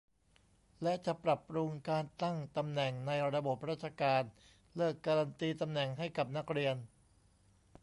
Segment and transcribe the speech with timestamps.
[0.83, 4.21] และจะปรับปรุงการตั้งตำแหน่งในระบบราชการ
[4.75, 6.75] เลิกการันตีตำแหน่งให้กับนักเรียน